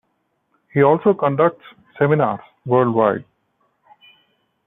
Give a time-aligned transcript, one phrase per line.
[0.73, 1.63] He also conducts
[1.99, 3.23] seminars worldwide.